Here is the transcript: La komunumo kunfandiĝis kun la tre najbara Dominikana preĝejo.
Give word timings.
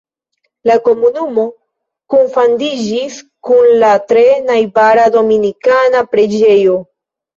La 0.69 0.75
komunumo 0.85 1.43
kunfandiĝis 2.13 3.19
kun 3.49 3.75
la 3.83 3.93
tre 4.13 4.25
najbara 4.49 5.07
Dominikana 5.19 6.03
preĝejo. 6.15 6.81